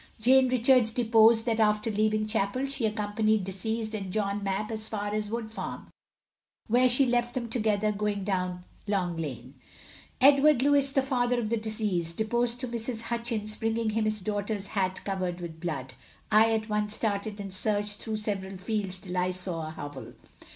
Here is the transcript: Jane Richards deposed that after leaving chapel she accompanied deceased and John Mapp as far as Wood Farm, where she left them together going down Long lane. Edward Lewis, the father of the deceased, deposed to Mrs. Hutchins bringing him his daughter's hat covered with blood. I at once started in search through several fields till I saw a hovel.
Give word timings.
Jane 0.19 0.49
Richards 0.49 0.91
deposed 0.91 1.45
that 1.45 1.59
after 1.59 1.91
leaving 1.91 2.25
chapel 2.25 2.65
she 2.67 2.87
accompanied 2.87 3.43
deceased 3.43 3.93
and 3.93 4.11
John 4.11 4.43
Mapp 4.43 4.71
as 4.71 4.87
far 4.87 5.13
as 5.13 5.29
Wood 5.29 5.51
Farm, 5.51 5.89
where 6.65 6.89
she 6.89 7.05
left 7.05 7.35
them 7.35 7.47
together 7.47 7.91
going 7.91 8.23
down 8.23 8.63
Long 8.87 9.15
lane. 9.15 9.53
Edward 10.19 10.63
Lewis, 10.63 10.89
the 10.89 11.03
father 11.03 11.39
of 11.39 11.49
the 11.49 11.57
deceased, 11.57 12.17
deposed 12.17 12.59
to 12.61 12.67
Mrs. 12.67 13.01
Hutchins 13.01 13.55
bringing 13.55 13.91
him 13.91 14.05
his 14.05 14.21
daughter's 14.21 14.65
hat 14.69 14.99
covered 15.05 15.39
with 15.39 15.59
blood. 15.59 15.93
I 16.31 16.51
at 16.51 16.67
once 16.67 16.95
started 16.95 17.39
in 17.39 17.51
search 17.51 17.93
through 17.97 18.15
several 18.15 18.57
fields 18.57 18.97
till 18.97 19.15
I 19.15 19.29
saw 19.29 19.67
a 19.67 19.69
hovel. 19.69 20.15